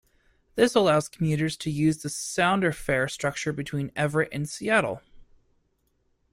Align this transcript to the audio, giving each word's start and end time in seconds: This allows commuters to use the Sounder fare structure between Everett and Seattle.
This 0.55 0.73
allows 0.73 1.07
commuters 1.09 1.55
to 1.57 1.69
use 1.69 1.99
the 2.01 2.09
Sounder 2.09 2.71
fare 2.73 3.07
structure 3.07 3.53
between 3.53 3.91
Everett 3.95 4.29
and 4.33 4.49
Seattle. 4.49 5.03